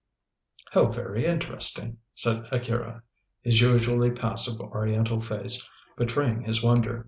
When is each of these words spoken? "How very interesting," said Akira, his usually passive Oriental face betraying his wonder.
"How 0.71 0.87
very 0.87 1.27
interesting," 1.27 1.97
said 2.15 2.47
Akira, 2.51 3.03
his 3.43 3.61
usually 3.61 4.09
passive 4.09 4.59
Oriental 4.59 5.19
face 5.19 5.63
betraying 5.95 6.41
his 6.41 6.63
wonder. 6.63 6.99